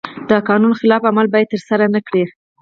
[0.29, 2.23] د قانون خلاف عمل باید ترسره نکړي.